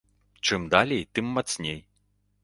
[0.47, 1.77] Чым далей, тым мацней.